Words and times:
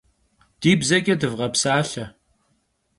Di 0.61 0.71
bzeç'e 0.79 1.15
dıvğepsalhe! 1.21 2.05